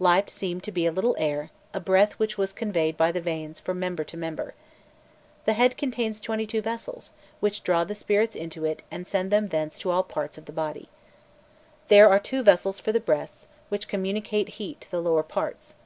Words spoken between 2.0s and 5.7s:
which was conveyed by the veins from member to member. "The